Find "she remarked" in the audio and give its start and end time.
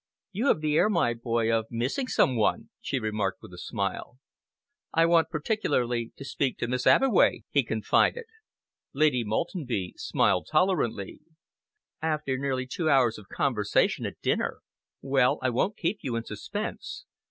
2.81-3.39